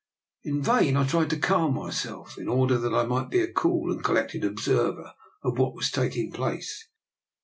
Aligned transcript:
In 0.41 0.63
vain 0.63 0.97
I 0.97 1.05
tried 1.05 1.29
to 1.29 1.37
calm 1.37 1.75
myself, 1.75 2.39
in 2.39 2.47
order 2.47 2.79
that 2.79 2.91
I 2.91 3.03
might 3.03 3.29
be 3.29 3.39
a 3.41 3.53
cool 3.53 3.91
and 3.91 4.03
collected 4.03 4.43
observer 4.43 5.13
of 5.43 5.59
what 5.59 5.75
was 5.75 5.91
taking 5.91 6.31
place. 6.31 6.89